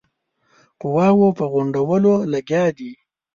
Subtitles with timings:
[0.81, 2.91] قواوو په غونډولو لګیا دی.